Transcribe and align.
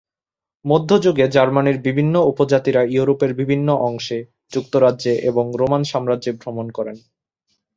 মধ্যযুগে 0.65 1.25
জার্মানির 1.27 1.77
বিভিন্ন 1.79 2.15
উপজাতিরা 2.23 2.81
ইউরোপের 2.85 3.31
বিভিন্ন 3.33 3.67
অংশে, 3.87 4.17
যুক্তরাজ্যে 4.51 5.13
এবং 5.29 5.45
রোমান 5.57 5.83
সাম্রাজ্যে 5.83 6.31
ভ্রমণ 6.33 6.67
করেন। 6.71 6.97